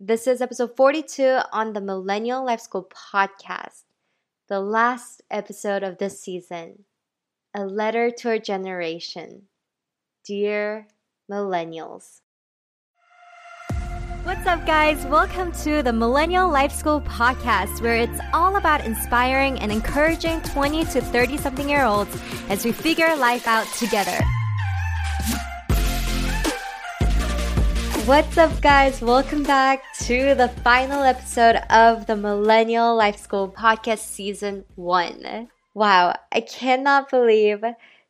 This 0.00 0.28
is 0.28 0.40
episode 0.40 0.76
42 0.76 1.40
on 1.52 1.72
the 1.72 1.80
Millennial 1.80 2.44
Life 2.44 2.60
School 2.60 2.88
podcast, 2.88 3.82
the 4.48 4.60
last 4.60 5.22
episode 5.28 5.82
of 5.82 5.98
this 5.98 6.20
season. 6.20 6.84
A 7.52 7.66
letter 7.66 8.12
to 8.18 8.28
our 8.28 8.38
generation. 8.38 9.48
Dear 10.24 10.86
Millennials. 11.28 12.20
What's 14.22 14.46
up, 14.46 14.64
guys? 14.64 15.04
Welcome 15.06 15.50
to 15.64 15.82
the 15.82 15.92
Millennial 15.92 16.48
Life 16.48 16.72
School 16.72 17.00
podcast, 17.00 17.82
where 17.82 17.96
it's 17.96 18.20
all 18.32 18.54
about 18.54 18.84
inspiring 18.84 19.58
and 19.58 19.72
encouraging 19.72 20.40
20 20.42 20.84
to 20.84 21.00
30 21.00 21.38
something 21.38 21.68
year 21.68 21.84
olds 21.84 22.16
as 22.48 22.64
we 22.64 22.70
figure 22.70 23.16
life 23.16 23.48
out 23.48 23.66
together. 23.74 24.20
What's 28.08 28.38
up, 28.38 28.62
guys? 28.62 29.02
Welcome 29.02 29.42
back 29.42 29.82
to 30.04 30.34
the 30.34 30.48
final 30.64 31.02
episode 31.02 31.56
of 31.68 32.06
the 32.06 32.16
Millennial 32.16 32.96
Life 32.96 33.18
School 33.18 33.50
podcast 33.50 33.98
season 33.98 34.64
one. 34.76 35.50
Wow, 35.74 36.14
I 36.32 36.40
cannot 36.40 37.10
believe 37.10 37.62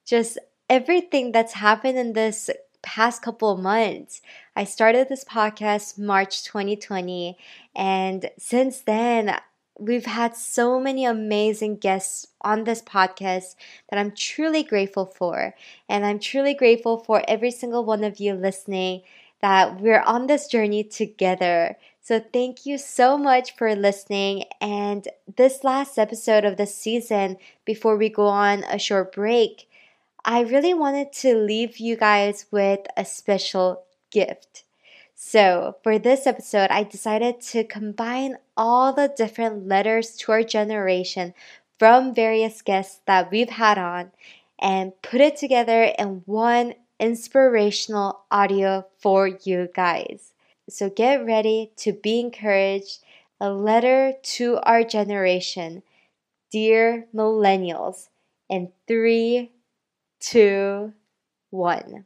just 0.06 0.38
everything 0.70 1.32
that's 1.32 1.54
happened 1.54 1.98
in 1.98 2.12
this 2.12 2.48
past 2.80 3.22
couple 3.22 3.50
of 3.50 3.58
months. 3.58 4.22
I 4.54 4.62
started 4.62 5.08
this 5.08 5.24
podcast 5.24 5.98
March 5.98 6.44
2020, 6.44 7.36
and 7.74 8.30
since 8.38 8.82
then, 8.82 9.36
we've 9.80 10.06
had 10.06 10.36
so 10.36 10.78
many 10.78 11.06
amazing 11.06 11.78
guests 11.78 12.28
on 12.42 12.62
this 12.62 12.82
podcast 12.82 13.56
that 13.90 13.98
I'm 13.98 14.12
truly 14.12 14.62
grateful 14.62 15.06
for. 15.06 15.56
And 15.88 16.06
I'm 16.06 16.20
truly 16.20 16.54
grateful 16.54 16.98
for 16.98 17.24
every 17.26 17.50
single 17.50 17.84
one 17.84 18.04
of 18.04 18.20
you 18.20 18.34
listening 18.34 19.02
that 19.40 19.80
we're 19.80 20.02
on 20.02 20.26
this 20.26 20.46
journey 20.46 20.84
together. 20.84 21.76
So, 22.00 22.20
thank 22.20 22.64
you 22.64 22.78
so 22.78 23.18
much 23.18 23.54
for 23.54 23.74
listening. 23.74 24.44
And 24.60 25.06
this 25.36 25.62
last 25.62 25.98
episode 25.98 26.44
of 26.44 26.56
the 26.56 26.66
season, 26.66 27.36
before 27.64 27.96
we 27.96 28.08
go 28.08 28.26
on 28.26 28.64
a 28.64 28.78
short 28.78 29.12
break, 29.12 29.68
I 30.24 30.40
really 30.40 30.74
wanted 30.74 31.12
to 31.14 31.34
leave 31.34 31.78
you 31.78 31.96
guys 31.96 32.46
with 32.50 32.80
a 32.96 33.04
special 33.04 33.82
gift. 34.10 34.64
So, 35.14 35.76
for 35.82 35.98
this 35.98 36.26
episode, 36.26 36.70
I 36.70 36.84
decided 36.84 37.40
to 37.52 37.64
combine 37.64 38.38
all 38.56 38.92
the 38.92 39.12
different 39.14 39.66
letters 39.66 40.16
to 40.18 40.32
our 40.32 40.42
generation 40.42 41.34
from 41.78 42.14
various 42.14 42.62
guests 42.62 43.00
that 43.06 43.30
we've 43.30 43.50
had 43.50 43.78
on 43.78 44.12
and 44.58 44.92
put 45.02 45.20
it 45.20 45.36
together 45.36 45.92
in 45.98 46.22
one 46.26 46.74
inspirational 46.98 48.20
audio 48.30 48.86
for 48.98 49.26
you 49.26 49.68
guys. 49.74 50.32
So, 50.68 50.90
get 50.90 51.24
ready 51.24 51.72
to 51.78 51.92
be 51.92 52.20
encouraged. 52.20 53.00
A 53.40 53.50
letter 53.50 54.14
to 54.34 54.58
our 54.64 54.82
generation. 54.82 55.82
Dear 56.50 57.06
millennials, 57.14 58.08
in 58.48 58.72
three, 58.86 59.52
two, 60.18 60.92
one. 61.50 62.04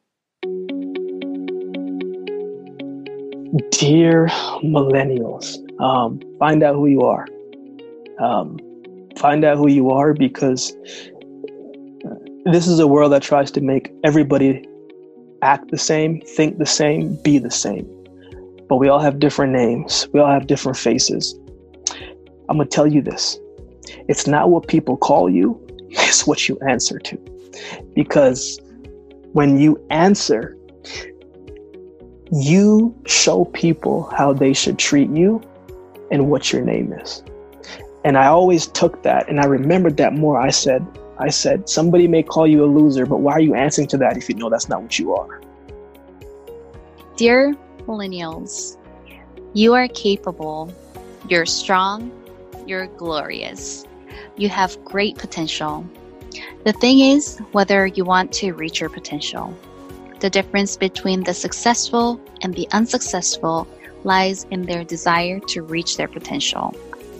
Dear 3.70 4.26
millennials, 4.62 5.58
um, 5.80 6.20
find 6.38 6.62
out 6.62 6.74
who 6.74 6.86
you 6.86 7.02
are. 7.02 7.26
Um, 8.20 8.58
find 9.16 9.44
out 9.44 9.56
who 9.56 9.68
you 9.68 9.90
are 9.90 10.12
because 10.14 10.76
this 12.44 12.66
is 12.66 12.78
a 12.78 12.86
world 12.86 13.12
that 13.12 13.22
tries 13.22 13.50
to 13.52 13.60
make 13.60 13.92
everybody 14.04 14.66
act 15.42 15.70
the 15.70 15.78
same, 15.78 16.20
think 16.20 16.58
the 16.58 16.66
same, 16.66 17.16
be 17.22 17.38
the 17.38 17.50
same. 17.50 17.86
But 18.68 18.76
we 18.76 18.88
all 18.88 19.00
have 19.00 19.18
different 19.18 19.52
names, 19.52 20.08
we 20.12 20.20
all 20.20 20.30
have 20.30 20.46
different 20.46 20.78
faces. 20.78 21.38
I'm 22.48 22.56
going 22.56 22.68
to 22.68 22.74
tell 22.74 22.86
you 22.86 23.02
this 23.02 23.38
it's 24.08 24.26
not 24.26 24.50
what 24.50 24.68
people 24.68 24.96
call 24.96 25.28
you, 25.28 25.60
it's 25.90 26.26
what 26.26 26.48
you 26.48 26.58
answer 26.68 26.98
to. 26.98 27.18
Because 27.94 28.60
when 29.32 29.58
you 29.58 29.84
answer, 29.90 30.56
you 32.32 32.94
show 33.06 33.44
people 33.46 34.04
how 34.16 34.32
they 34.32 34.52
should 34.52 34.78
treat 34.78 35.10
you 35.10 35.42
and 36.10 36.30
what 36.30 36.52
your 36.52 36.62
name 36.62 36.92
is. 36.92 37.22
And 38.04 38.16
I 38.16 38.26
always 38.26 38.66
took 38.68 39.02
that 39.02 39.28
and 39.28 39.40
I 39.40 39.44
remembered 39.44 39.96
that 39.98 40.12
more. 40.12 40.40
I 40.40 40.50
said, 40.50 40.84
I 41.18 41.28
said, 41.28 41.68
somebody 41.68 42.08
may 42.08 42.22
call 42.22 42.46
you 42.46 42.64
a 42.64 42.66
loser, 42.66 43.06
but 43.06 43.18
why 43.20 43.32
are 43.34 43.40
you 43.40 43.54
answering 43.54 43.88
to 43.88 43.98
that 43.98 44.16
if 44.16 44.28
you 44.28 44.34
know 44.34 44.48
that's 44.48 44.68
not 44.68 44.82
what 44.82 44.98
you 44.98 45.14
are? 45.14 45.40
Dear 47.16 47.54
millennials, 47.86 48.76
you 49.52 49.74
are 49.74 49.88
capable, 49.88 50.72
you're 51.28 51.46
strong, 51.46 52.10
you're 52.66 52.86
glorious, 52.86 53.84
you 54.36 54.48
have 54.48 54.82
great 54.84 55.18
potential. 55.18 55.86
The 56.64 56.72
thing 56.72 57.00
is 57.00 57.38
whether 57.52 57.86
you 57.86 58.04
want 58.04 58.32
to 58.34 58.52
reach 58.52 58.80
your 58.80 58.88
potential. 58.88 59.54
The 60.20 60.30
difference 60.30 60.76
between 60.76 61.24
the 61.24 61.34
successful 61.34 62.20
and 62.42 62.54
the 62.54 62.68
unsuccessful 62.72 63.68
lies 64.04 64.46
in 64.50 64.62
their 64.62 64.84
desire 64.84 65.40
to 65.48 65.62
reach 65.62 65.96
their 65.96 66.08
potential. 66.08 66.74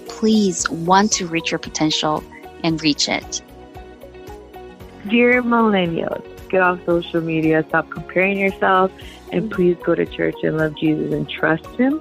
Please 0.07 0.69
want 0.71 1.13
to 1.13 1.27
reach 1.27 1.51
your 1.51 1.59
potential 1.59 2.25
and 2.65 2.83
reach 2.83 3.09
it. 3.09 3.43
Dear 5.09 5.43
millennials, 5.43 6.25
get 6.49 6.63
off 6.63 6.79
social 6.87 7.21
media, 7.21 7.65
stop 7.69 7.91
comparing 7.91 8.39
yourself, 8.39 8.93
and 9.33 9.51
please 9.51 9.77
go 9.83 9.97
to 9.97 10.07
church 10.07 10.37
and 10.45 10.59
love 10.59 10.77
Jesus 10.77 11.13
and 11.13 11.29
trust 11.29 11.67
Him 11.77 12.01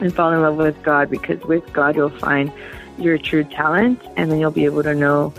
and 0.00 0.12
fall 0.12 0.32
in 0.32 0.42
love 0.42 0.56
with 0.56 0.82
God 0.82 1.08
because 1.08 1.40
with 1.44 1.72
God 1.72 1.94
you'll 1.94 2.10
find 2.10 2.52
your 2.98 3.16
true 3.16 3.44
talent 3.44 4.02
and 4.16 4.30
then 4.30 4.40
you'll 4.40 4.50
be 4.50 4.64
able 4.64 4.82
to 4.82 4.94
know 4.94 5.32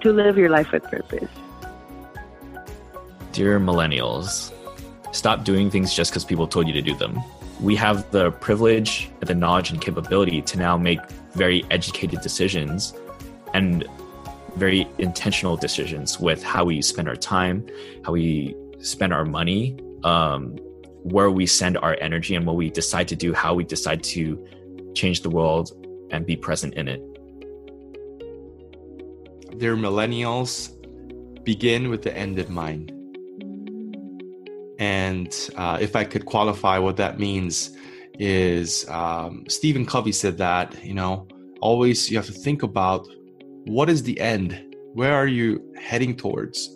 to 0.00 0.12
live 0.12 0.36
your 0.36 0.50
life 0.50 0.72
with 0.72 0.82
purpose. 0.84 1.30
Dear 3.32 3.60
millennials, 3.60 4.52
stop 5.12 5.44
doing 5.44 5.70
things 5.70 5.94
just 5.94 6.10
because 6.10 6.24
people 6.24 6.48
told 6.48 6.66
you 6.66 6.72
to 6.72 6.82
do 6.82 6.94
them. 6.96 7.20
We 7.60 7.76
have 7.76 8.10
the 8.10 8.32
privilege, 8.32 9.10
the 9.20 9.34
knowledge, 9.34 9.70
and 9.70 9.80
capability 9.80 10.42
to 10.42 10.58
now 10.58 10.76
make 10.76 11.00
very 11.34 11.64
educated 11.70 12.20
decisions 12.20 12.94
and 13.54 13.84
very 14.56 14.88
intentional 14.98 15.56
decisions 15.56 16.18
with 16.18 16.42
how 16.42 16.64
we 16.64 16.82
spend 16.82 17.08
our 17.08 17.16
time, 17.16 17.66
how 18.04 18.12
we 18.12 18.54
spend 18.80 19.12
our 19.12 19.24
money, 19.24 19.78
um, 20.04 20.56
where 21.02 21.30
we 21.30 21.46
send 21.46 21.76
our 21.78 21.96
energy, 22.00 22.34
and 22.34 22.46
what 22.46 22.56
we 22.56 22.70
decide 22.70 23.08
to 23.08 23.16
do, 23.16 23.32
how 23.32 23.54
we 23.54 23.64
decide 23.64 24.02
to 24.02 24.46
change 24.94 25.22
the 25.22 25.30
world 25.30 25.72
and 26.10 26.26
be 26.26 26.36
present 26.36 26.74
in 26.74 26.88
it. 26.88 27.00
Dear 29.58 29.76
millennials, 29.76 30.74
begin 31.44 31.88
with 31.88 32.02
the 32.02 32.16
end 32.16 32.38
in 32.38 32.52
mind. 32.52 32.92
And 34.78 35.34
uh, 35.56 35.78
if 35.80 35.96
I 35.96 36.04
could 36.04 36.24
qualify 36.26 36.78
what 36.78 36.96
that 36.96 37.18
means, 37.18 37.76
is 38.18 38.88
um, 38.88 39.44
Stephen 39.48 39.86
Covey 39.86 40.12
said 40.12 40.38
that, 40.38 40.84
you 40.84 40.94
know, 40.94 41.26
always 41.60 42.10
you 42.10 42.16
have 42.16 42.26
to 42.26 42.32
think 42.32 42.62
about 42.62 43.06
what 43.68 43.90
is 43.90 44.02
the 44.02 44.18
end? 44.18 44.76
Where 44.94 45.14
are 45.14 45.26
you 45.26 45.62
heading 45.78 46.16
towards? 46.16 46.74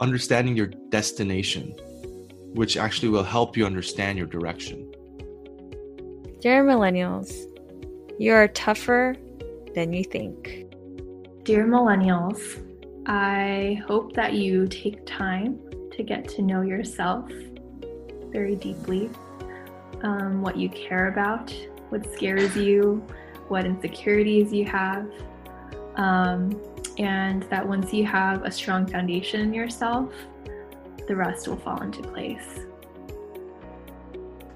Understanding 0.00 0.56
your 0.56 0.66
destination, 0.90 1.70
which 2.54 2.76
actually 2.76 3.10
will 3.10 3.22
help 3.22 3.56
you 3.56 3.64
understand 3.64 4.18
your 4.18 4.26
direction. 4.26 4.92
Dear 6.40 6.64
millennials, 6.64 7.32
you 8.18 8.32
are 8.32 8.48
tougher 8.48 9.14
than 9.74 9.92
you 9.92 10.02
think. 10.02 10.66
Dear 11.44 11.64
millennials, 11.64 12.40
I 13.06 13.80
hope 13.86 14.12
that 14.14 14.32
you 14.34 14.66
take 14.66 15.06
time 15.06 15.60
to 15.92 16.02
get 16.02 16.28
to 16.30 16.42
know 16.42 16.62
yourself 16.62 17.30
very 18.32 18.56
deeply, 18.56 19.08
um, 20.02 20.42
what 20.42 20.56
you 20.56 20.68
care 20.70 21.06
about, 21.06 21.54
what 21.90 22.12
scares 22.12 22.56
you, 22.56 23.06
what 23.46 23.64
insecurities 23.64 24.52
you 24.52 24.64
have, 24.64 25.08
um, 25.96 26.60
and 26.98 27.42
that 27.44 27.66
once 27.66 27.92
you 27.92 28.06
have 28.06 28.44
a 28.44 28.50
strong 28.50 28.86
foundation 28.86 29.40
in 29.40 29.52
yourself, 29.52 30.12
the 31.08 31.14
rest 31.14 31.48
will 31.48 31.56
fall 31.56 31.80
into 31.82 32.02
place. 32.02 32.60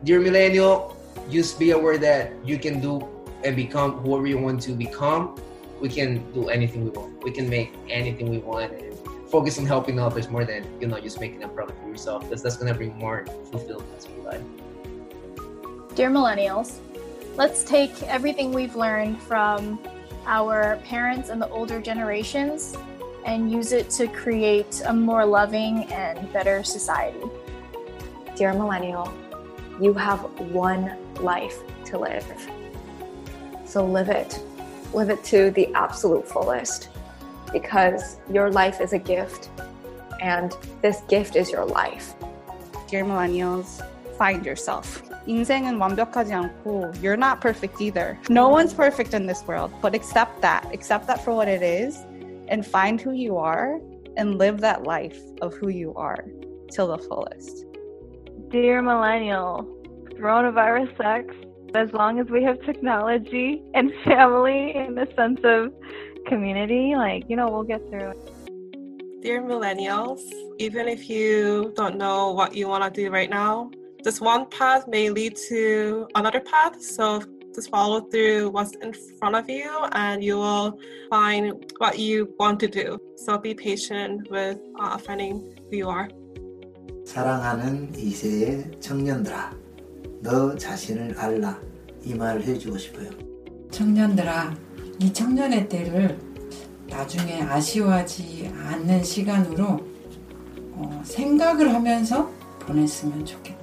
Dear 0.05 0.21
millennial, 0.21 0.97
just 1.31 1.59
be 1.59 1.73
aware 1.73 1.99
that 1.99 2.33
you 2.45 2.59
can 2.59 2.81
do 2.81 3.07
and 3.45 3.55
become 3.55 3.99
whoever 3.99 4.27
you 4.27 4.39
want 4.39 4.63
to 4.63 4.73
become. 4.73 5.41
We 5.81 5.89
can 5.89 6.31
do 6.33 6.49
anything 6.49 6.85
we 6.85 6.91
want. 6.91 7.23
We 7.23 7.31
can 7.31 7.49
make 7.49 7.75
anything 7.89 8.29
we 8.31 8.39
want 8.39 8.73
and 8.73 8.99
focus 9.31 9.59
on 9.59 9.67
helping 9.67 9.99
others 10.01 10.29
more 10.29 10.45
than 10.45 10.67
you 10.81 10.89
know 10.89 10.99
just 11.01 11.21
making 11.21 11.43
a 11.45 11.49
product 11.49 11.81
for 11.81 11.89
yourself 11.89 12.25
because 12.25 12.43
that's 12.43 12.57
gonna 12.57 12.75
bring 12.75 12.97
more 12.99 13.25
fulfillment 13.51 14.01
to 14.01 14.11
your 14.13 14.25
life. 14.25 14.43
Dear 15.95 16.11
millennials, 16.11 16.79
let's 17.37 17.63
take 17.63 18.03
everything 18.03 18.53
we've 18.53 18.77
learned 18.77 19.21
from 19.23 19.79
our 20.27 20.77
parents 20.85 21.29
and 21.29 21.41
the 21.41 21.49
older 21.49 21.81
generations 21.81 22.77
and 23.25 23.51
use 23.51 23.73
it 23.73 23.91
to 23.91 24.07
create 24.09 24.83
a 24.87 24.93
more 24.93 25.25
loving 25.25 25.85
and 25.85 26.33
better 26.33 26.63
society. 26.63 27.21
Dear 28.37 28.53
millennial, 28.55 29.13
you 29.81 29.93
have 29.95 30.21
one 30.53 30.97
life 31.17 31.59
to 31.87 31.99
live. 31.99 32.27
So 33.65 33.85
live 33.85 34.09
it. 34.09 34.41
Live 34.93 35.11
it 35.11 35.23
to 35.25 35.51
the 35.51 35.73
absolute 35.75 36.27
fullest 36.27 36.89
because 37.53 38.17
your 38.33 38.51
life 38.51 38.81
is 38.81 38.93
a 38.93 38.99
gift 38.99 39.51
and 40.21 40.57
this 40.83 41.03
gift 41.09 41.37
is 41.37 41.51
your 41.51 41.65
life. 41.65 42.15
Dear 42.89 43.05
millennials, 43.05 43.87
find 44.17 44.45
yourself. 44.45 45.10
인생은 45.30 45.78
완벽하지 45.78 46.34
않고 46.34 46.92
you're 47.02 47.18
not 47.18 47.42
perfect 47.42 47.82
either. 47.82 48.18
No 48.30 48.50
one's 48.50 48.74
perfect 48.74 49.14
in 49.14 49.28
this 49.28 49.44
world, 49.48 49.72
but 49.82 49.96
accept 49.96 50.42
that. 50.42 50.68
Accept 50.74 51.08
that 51.08 51.24
for 51.24 51.34
what 51.34 51.48
it 51.48 51.62
is 51.62 51.98
and 52.48 52.66
find 52.66 53.02
who 53.02 53.12
you 53.12 53.38
are 53.38 53.80
and 54.18 54.38
live 54.38 54.62
that 54.62 54.84
life 54.84 55.20
of 55.42 55.54
who 55.56 55.70
you 55.70 55.94
are 55.96 56.26
till 56.72 56.88
the 56.88 56.98
fullest. 56.98 57.66
Dear 58.50 58.82
millennial, 58.82 59.66
coronavirus 60.20 60.96
sucks. 60.98 61.36
As 61.76 61.92
long 61.92 62.20
as 62.20 62.28
we 62.28 62.42
have 62.44 62.62
technology 62.62 63.62
and 63.74 63.92
family 64.06 64.72
and 64.74 64.98
a 64.98 65.14
sense 65.16 65.42
of 65.44 65.74
community, 66.26 66.96
like, 66.96 67.24
you 67.28 67.36
know, 67.36 67.50
we'll 67.50 67.64
get 67.64 67.82
through 67.90 68.12
it. 68.12 68.32
Dear 69.22 69.42
millennials, 69.42 70.22
even 70.58 70.88
if 70.88 71.10
you 71.10 71.74
don't 71.76 71.98
know 71.98 72.32
what 72.32 72.56
you 72.56 72.68
want 72.70 72.84
to 72.86 72.90
do 72.90 73.12
right 73.12 73.30
now, 73.30 73.72
this 74.04 74.22
one 74.22 74.46
path 74.50 74.88
may 74.88 75.10
lead 75.10 75.36
to 75.50 76.08
another 76.16 76.40
path. 76.40 76.82
So 76.82 77.22
just 77.56 77.70
follow 77.70 78.02
through 78.02 78.50
what's 78.52 78.72
in 78.82 78.94
front 79.18 79.36
of 79.36 79.50
you 79.50 79.70
and 79.94 80.24
you 80.24 80.38
will 80.38 80.78
find 81.10 81.66
what 81.78 81.98
you 81.98 82.34
want 82.38 82.60
to 82.60 82.68
do. 82.68 83.00
So 83.16 83.38
be 83.38 83.54
patient 83.54 84.30
with 84.30 84.60
uh, 84.80 84.98
finding 84.98 85.56
who 85.70 85.78
you 85.78 85.90
are. 85.90 86.10
사랑하는 87.06 87.94
이세의 87.96 88.80
청년들아, 88.80 89.54
너 90.22 90.56
자신을 90.56 91.18
알라 91.18 91.60
이 92.04 92.14
말을 92.16 92.44
해주고 92.44 92.78
싶어요. 92.78 93.10
청년들아, 93.72 94.56
이 95.00 95.14
청년의 95.14 95.70
때를 95.70 96.18
나중에 96.88 97.42
아쉬워하지 97.42 98.52
않는 98.56 99.04
시간으로 99.04 99.80
어, 100.74 101.02
생각을 101.06 101.74
하면서 101.74 102.30
보냈으면 102.60 103.26
좋겠다. 103.26 103.59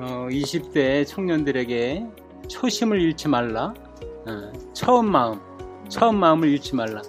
어, 0.00 0.28
20대 0.30 1.06
청년들에게 1.06 2.06
초심을 2.48 3.00
잃지 3.00 3.28
말라. 3.28 3.74
어, 4.26 4.52
처음 4.72 5.10
마음, 5.10 5.38
처음 5.88 6.16
마음을 6.16 6.48
잃지 6.48 6.74
말라. 6.74 7.02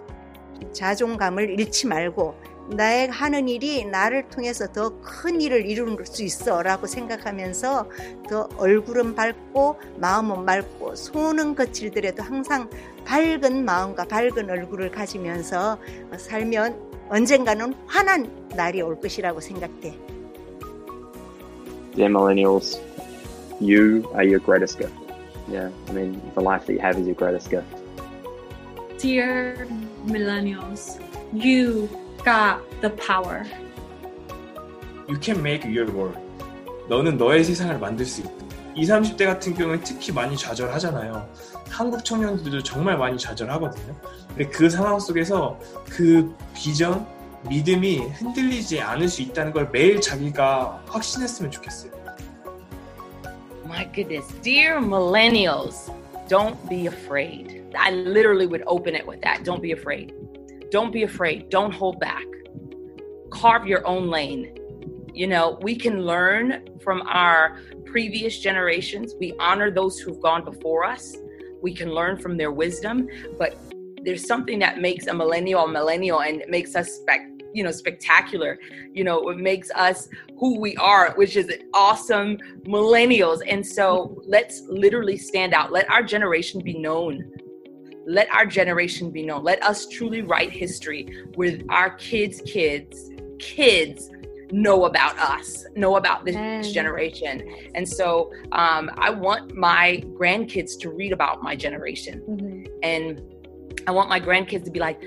자존감을 0.73 1.59
잃지 1.59 1.88
말고 1.88 2.35
나의 2.75 3.09
하는 3.09 3.47
일이 3.47 3.85
나를 3.85 4.29
통해서 4.29 4.71
더 4.71 4.91
큰 5.01 5.39
일을 5.41 5.65
이룰 5.65 6.05
수 6.05 6.23
있어 6.23 6.61
라고 6.61 6.85
생각하면서 6.85 7.89
더 8.29 8.49
얼굴은 8.57 9.15
밝고 9.15 9.79
마음은 9.97 10.45
맑고 10.45 10.95
손은 10.95 11.55
거칠더라도 11.55 12.23
항상 12.23 12.69
밝은 13.05 13.63
마음과 13.65 14.05
밝은 14.05 14.49
얼굴을 14.49 14.91
가지면서 14.91 15.79
살면 16.17 16.91
언젠가는 17.09 17.73
환한 17.88 18.49
날이 18.55 18.81
올 18.81 18.99
것이라고 18.99 19.39
생각돼. 19.39 20.11
Dear 21.93 22.07
millennials, 22.07 22.79
you 23.59 24.09
are 24.13 24.23
your 24.23 24.39
greatest 24.39 24.79
gift. 24.79 24.93
Yeah, 25.49 25.69
I 25.89 25.91
mean, 25.91 26.21
the 26.35 26.41
life 26.41 26.65
that 26.67 26.73
you 26.73 26.79
have 26.79 26.97
is 26.97 27.05
your 27.05 27.15
greatest 27.15 27.49
gift. 27.49 27.67
Dear 28.97 29.67
millennials, 30.05 31.01
you 31.33 31.89
got 32.23 32.61
the 32.79 32.91
power. 32.91 33.45
You 35.09 35.17
can 35.17 35.43
make 35.43 35.65
your 35.65 35.91
world. 35.91 36.17
너는 36.88 37.17
너의 37.17 37.43
세상을 37.43 37.77
만들 37.77 38.05
수 38.05 38.21
있다. 38.21 38.31
20, 38.73 39.17
30대 39.17 39.25
같은 39.25 39.53
경우에 39.53 39.81
특히 39.83 40.13
많이 40.13 40.38
좌절하잖아요. 40.38 41.27
한국 41.69 42.05
청년들도 42.05 42.63
정말 42.63 42.97
많이 42.97 43.17
좌절하거든요. 43.17 43.93
근데 44.29 44.47
그 44.47 44.69
상황 44.69 44.97
속에서 44.97 45.59
그 45.89 46.33
비전, 46.53 47.05
믿음이 47.49 47.99
흔들리지 47.99 48.81
않을 48.81 49.08
수 49.08 49.23
있다는 49.23 49.52
걸 49.52 49.70
매일 49.70 50.00
자기가 50.00 50.84
확신했으면 50.87 51.50
좋겠어요. 51.50 51.93
My 53.67 53.84
goodness, 53.93 54.32
dear 54.43 54.81
millennials, 54.81 55.90
don't 56.28 56.56
be 56.69 56.87
afraid. 56.87 57.62
I 57.76 57.90
literally 57.90 58.46
would 58.46 58.62
open 58.67 58.94
it 58.94 59.06
with 59.06 59.20
that. 59.23 59.44
Don't 59.44 59.61
be 59.61 59.73
afraid. 59.73 60.14
Don't 60.70 60.93
be 60.93 61.05
afraid. 61.05 61.50
Don't 61.50 61.73
hold 61.73 62.00
back. 62.00 62.26
Carve 63.31 63.67
your 63.67 63.87
own 63.87 64.08
lane. 64.08 64.56
You 65.12 65.26
know, 65.26 65.58
we 65.62 65.76
can 65.76 66.05
learn 66.05 66.69
from 66.82 67.02
our 67.06 67.61
previous 67.84 68.38
generations. 68.38 69.14
We 69.19 69.34
honor 69.38 69.70
those 69.70 69.99
who've 69.99 70.20
gone 70.20 70.44
before 70.44 70.84
us. 70.84 71.17
We 71.62 71.75
can 71.75 71.93
learn 71.93 72.19
from 72.19 72.37
their 72.37 72.52
wisdom, 72.52 73.08
but 73.38 73.56
there's 74.03 74.25
something 74.25 74.59
that 74.59 74.80
makes 74.80 75.07
a 75.07 75.13
millennial 75.13 75.65
a 75.65 75.68
millennial 75.68 76.21
and 76.21 76.44
makes 76.48 76.75
us 76.75 76.92
spec 76.94 77.27
you 77.53 77.63
know 77.63 77.71
spectacular 77.71 78.57
you 78.94 79.03
know 79.03 79.30
it 79.30 79.38
makes 79.38 79.69
us 79.71 80.07
who 80.39 80.59
we 80.59 80.75
are 80.77 81.13
which 81.15 81.36
is 81.36 81.51
awesome 81.74 82.38
millennials. 82.65 83.42
And 83.48 83.65
so 83.65 84.21
let's 84.25 84.63
literally 84.68 85.18
stand 85.18 85.53
out. 85.53 85.71
Let 85.71 85.89
our 85.89 86.03
generation 86.03 86.62
be 86.62 86.77
known. 86.77 87.31
Let 88.07 88.30
our 88.33 88.45
generation 88.45 89.12
be 89.12 89.24
known. 89.24 89.44
Let 89.44 89.63
us 89.63 89.88
truly 89.88 90.21
write 90.21 90.51
history 90.51 91.25
with 91.36 91.63
our 91.69 91.92
kids 91.92 92.42
kids 92.45 93.12
kids 93.39 94.09
know 94.51 94.86
about 94.86 95.18
us 95.18 95.65
know 95.75 95.95
about 95.95 96.25
this 96.25 96.36
Amen. 96.36 96.63
generation. 96.63 97.42
And 97.74 97.88
so 97.88 98.31
um, 98.51 98.92
i 98.98 99.09
want 99.09 99.56
my 99.56 100.03
grandkids 100.19 100.77
to 100.80 100.89
read 100.89 101.13
about 101.13 101.42
my 101.42 101.56
generation 101.56 102.21
Mm-hmm. 102.27 102.63
and 102.83 103.21
I 103.88 103.92
want 103.92 104.10
my 104.10 104.19
grandkids 104.19 104.66
to 104.66 104.72
be 104.72 104.80
like, 104.80 105.01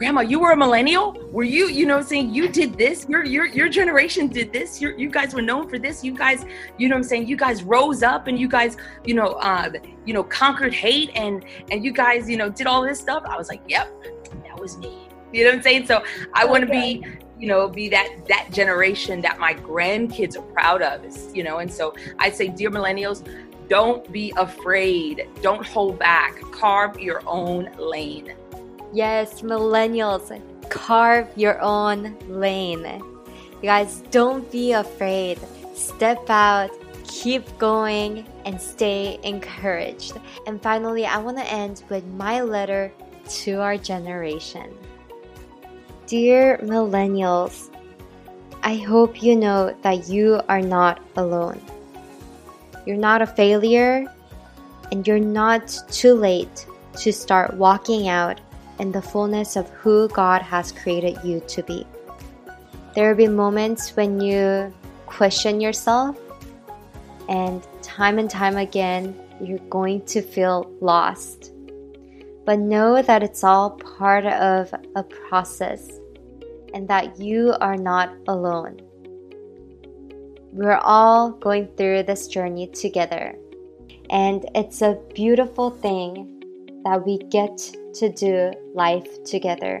Grandma, 0.00 0.22
you 0.22 0.40
were 0.40 0.52
a 0.52 0.56
millennial? 0.56 1.12
Were 1.30 1.44
you, 1.44 1.68
you 1.68 1.84
know, 1.84 2.00
saying 2.00 2.32
you 2.32 2.48
did 2.48 2.78
this? 2.78 3.06
Your 3.06 3.22
your 3.22 3.44
your 3.44 3.68
generation 3.68 4.28
did 4.28 4.50
this. 4.50 4.80
Your, 4.80 4.98
you 4.98 5.10
guys 5.10 5.34
were 5.34 5.42
known 5.42 5.68
for 5.68 5.78
this. 5.78 6.02
You 6.02 6.16
guys, 6.16 6.46
you 6.78 6.88
know, 6.88 6.94
what 6.94 7.00
I'm 7.00 7.04
saying 7.04 7.28
you 7.28 7.36
guys 7.36 7.62
rose 7.62 8.02
up 8.02 8.26
and 8.26 8.38
you 8.38 8.48
guys, 8.48 8.78
you 9.04 9.12
know, 9.12 9.32
uh, 9.32 9.70
you 10.06 10.14
know, 10.14 10.24
conquered 10.24 10.72
hate 10.72 11.10
and 11.14 11.44
and 11.70 11.84
you 11.84 11.92
guys, 11.92 12.30
you 12.30 12.38
know, 12.38 12.48
did 12.48 12.66
all 12.66 12.80
this 12.80 12.98
stuff. 12.98 13.24
I 13.26 13.36
was 13.36 13.50
like, 13.50 13.60
yep, 13.68 13.92
that 14.44 14.58
was 14.58 14.78
me. 14.78 15.06
You 15.34 15.44
know 15.44 15.50
what 15.50 15.56
I'm 15.56 15.62
saying? 15.62 15.86
So 15.86 16.02
I 16.32 16.46
want 16.46 16.64
to 16.64 16.70
be, 16.70 17.04
you 17.38 17.46
know, 17.46 17.68
be 17.68 17.90
that 17.90 18.08
that 18.28 18.48
generation 18.50 19.20
that 19.20 19.38
my 19.38 19.52
grandkids 19.52 20.34
are 20.34 20.52
proud 20.54 20.80
of. 20.80 21.04
Is, 21.04 21.30
you 21.34 21.44
know, 21.44 21.58
and 21.58 21.70
so 21.70 21.94
I 22.18 22.30
say, 22.30 22.48
dear 22.48 22.70
millennials, 22.70 23.22
don't 23.70 24.10
be 24.12 24.34
afraid. 24.36 25.28
Don't 25.42 25.64
hold 25.64 25.98
back. 25.98 26.40
Carve 26.50 26.98
your 26.98 27.22
own 27.24 27.70
lane. 27.78 28.34
Yes, 28.92 29.42
millennials, 29.42 30.42
carve 30.68 31.28
your 31.36 31.60
own 31.62 32.18
lane. 32.28 32.84
You 32.84 33.62
guys, 33.62 34.02
don't 34.10 34.50
be 34.50 34.72
afraid. 34.72 35.38
Step 35.74 36.28
out, 36.28 36.70
keep 37.04 37.44
going, 37.58 38.26
and 38.44 38.60
stay 38.60 39.20
encouraged. 39.22 40.18
And 40.48 40.60
finally, 40.60 41.06
I 41.06 41.18
want 41.18 41.36
to 41.36 41.44
end 41.44 41.84
with 41.88 42.04
my 42.06 42.40
letter 42.42 42.92
to 43.42 43.60
our 43.60 43.76
generation. 43.76 44.76
Dear 46.08 46.58
millennials, 46.58 47.70
I 48.64 48.74
hope 48.74 49.22
you 49.22 49.36
know 49.36 49.76
that 49.82 50.08
you 50.08 50.40
are 50.48 50.60
not 50.60 51.00
alone. 51.14 51.62
You're 52.86 52.96
not 52.96 53.22
a 53.22 53.26
failure, 53.26 54.06
and 54.90 55.06
you're 55.06 55.18
not 55.18 55.76
too 55.90 56.14
late 56.14 56.66
to 56.98 57.12
start 57.12 57.54
walking 57.54 58.08
out 58.08 58.40
in 58.78 58.92
the 58.92 59.02
fullness 59.02 59.56
of 59.56 59.68
who 59.70 60.08
God 60.08 60.42
has 60.42 60.72
created 60.72 61.18
you 61.22 61.40
to 61.48 61.62
be. 61.62 61.86
There 62.94 63.08
will 63.08 63.16
be 63.16 63.28
moments 63.28 63.94
when 63.96 64.20
you 64.20 64.72
question 65.06 65.60
yourself, 65.60 66.18
and 67.28 67.66
time 67.82 68.18
and 68.18 68.28
time 68.28 68.56
again, 68.56 69.14
you're 69.40 69.58
going 69.70 70.04
to 70.06 70.22
feel 70.22 70.70
lost. 70.80 71.52
But 72.44 72.58
know 72.58 73.02
that 73.02 73.22
it's 73.22 73.44
all 73.44 73.70
part 73.70 74.26
of 74.26 74.74
a 74.96 75.02
process 75.04 75.88
and 76.74 76.88
that 76.88 77.20
you 77.20 77.54
are 77.60 77.76
not 77.76 78.10
alone. 78.26 78.80
We're 80.52 80.78
all 80.78 81.30
going 81.30 81.68
through 81.76 82.02
this 82.04 82.26
journey 82.26 82.66
together. 82.66 83.36
And 84.10 84.44
it's 84.56 84.82
a 84.82 84.98
beautiful 85.14 85.70
thing 85.70 86.42
that 86.84 87.06
we 87.06 87.18
get 87.30 87.56
to 87.94 88.10
do 88.10 88.50
life 88.74 89.22
together. 89.22 89.80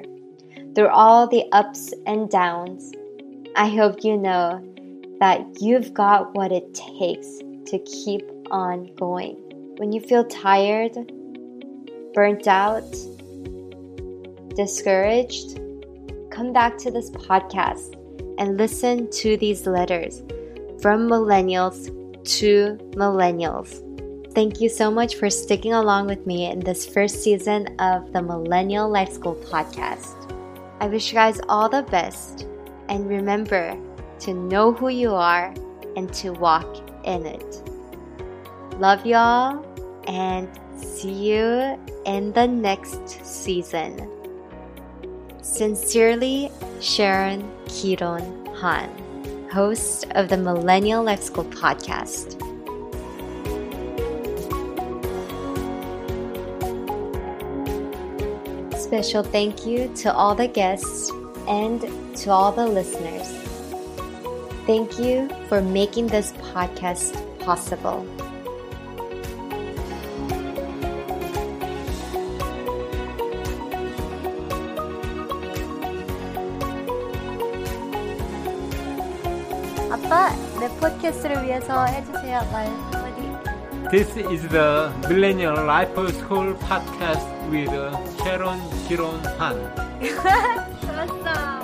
Through 0.76 0.90
all 0.90 1.26
the 1.26 1.44
ups 1.50 1.92
and 2.06 2.30
downs, 2.30 2.92
I 3.56 3.68
hope 3.68 4.04
you 4.04 4.16
know 4.16 4.64
that 5.18 5.44
you've 5.60 5.92
got 5.92 6.36
what 6.36 6.52
it 6.52 6.72
takes 6.72 7.38
to 7.66 7.80
keep 7.84 8.22
on 8.52 8.94
going. 8.94 9.38
When 9.78 9.90
you 9.90 10.00
feel 10.00 10.24
tired, 10.24 10.94
burnt 12.14 12.46
out, 12.46 12.88
discouraged, 14.54 15.58
come 16.30 16.52
back 16.52 16.78
to 16.78 16.92
this 16.92 17.10
podcast 17.10 17.96
and 18.38 18.56
listen 18.56 19.10
to 19.10 19.36
these 19.36 19.66
letters 19.66 20.22
from 20.80 21.08
millennials 21.08 21.86
to 22.38 22.78
millennials. 22.92 23.86
Thank 24.34 24.60
you 24.60 24.68
so 24.68 24.90
much 24.90 25.16
for 25.16 25.28
sticking 25.28 25.72
along 25.72 26.06
with 26.06 26.26
me 26.26 26.46
in 26.46 26.60
this 26.60 26.86
first 26.86 27.22
season 27.22 27.74
of 27.80 28.12
the 28.12 28.22
Millennial 28.22 28.88
Life 28.88 29.12
School 29.12 29.34
podcast. 29.34 30.14
I 30.80 30.86
wish 30.86 31.10
you 31.10 31.14
guys 31.14 31.40
all 31.48 31.68
the 31.68 31.82
best 31.82 32.46
and 32.88 33.08
remember 33.08 33.76
to 34.20 34.34
know 34.34 34.72
who 34.72 34.88
you 34.88 35.10
are 35.10 35.52
and 35.96 36.12
to 36.14 36.30
walk 36.30 36.68
in 37.04 37.26
it. 37.26 37.62
Love 38.78 39.04
y'all 39.04 39.66
and 40.06 40.48
see 40.76 41.12
you 41.12 41.78
in 42.06 42.32
the 42.32 42.46
next 42.46 43.24
season. 43.26 44.08
Sincerely, 45.42 46.50
Sharon 46.80 47.50
Kiron 47.66 48.46
Han, 48.56 48.88
host 49.52 50.06
of 50.12 50.28
the 50.28 50.36
Millennial 50.36 51.02
Life 51.02 51.22
School 51.22 51.44
podcast. 51.44 52.38
Special 58.78 59.22
thank 59.22 59.66
you 59.66 59.92
to 59.96 60.12
all 60.12 60.34
the 60.34 60.48
guests 60.48 61.10
and 61.46 61.80
to 62.16 62.30
all 62.30 62.52
the 62.52 62.66
listeners. 62.66 63.28
Thank 64.66 64.98
you 64.98 65.28
for 65.48 65.60
making 65.60 66.08
this 66.08 66.32
podcast 66.32 67.14
possible. 67.40 68.06
아빠, 79.90 80.30
내 80.60 80.68
팟캐스트를 80.78 81.42
위해서 81.44 81.84
해주세요. 81.84 82.40
말 82.52 82.66
한마디. 82.66 83.20
This 83.90 84.16
is 84.18 84.48
the 84.48 84.90
Millennial 85.08 85.64
Life 85.64 85.92
School 86.12 86.54
podcast 86.58 87.26
with 87.50 87.70
Sharon 88.22 88.60
Giron 88.86 89.20
Han. 89.38 89.56
좋았어. 90.80 91.60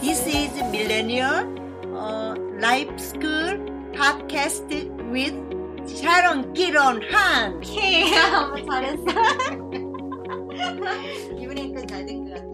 This 0.00 0.26
is 0.26 0.50
Millennial 0.72 1.46
uh, 1.94 2.34
Life 2.58 2.90
School 2.98 3.60
podcast 3.94 4.66
with 5.12 5.34
Sharon 5.86 6.52
Kiron 6.54 7.00
Han. 7.12 7.62
잘했어. 7.62 9.06
이번엔 11.38 11.86
잘된 11.86 12.24
것 12.24 12.34
같아. 12.34 12.51